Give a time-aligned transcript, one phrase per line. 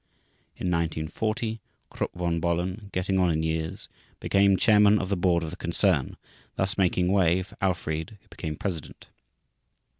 [0.55, 3.87] In 1940 Krupp von Bohlen, getting on in years,
[4.19, 6.17] became chairman of the board of the concern,
[6.55, 9.09] thus making way for Alfried who became president.